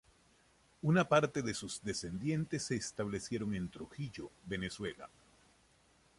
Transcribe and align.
Una 0.81 1.07
parte 1.07 1.43
de 1.43 1.53
sus 1.53 1.83
descendientes 1.83 2.63
se 2.63 2.75
establecieron 2.75 3.53
en 3.53 3.69
Trujillo, 3.69 4.31
Venezuela. 4.47 5.07